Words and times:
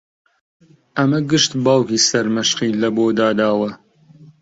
ئەمە 0.97 1.19
گشت 1.29 1.51
باوکی 1.65 1.99
سەرمەشقی 2.09 2.77
لەبۆ 2.81 3.07
داداوە 3.17 3.71